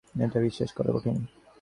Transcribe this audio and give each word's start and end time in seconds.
এটা 0.25 0.39
বিশ্বাস 0.39 0.69
করা 0.71 0.89
কঠিন। 0.95 1.17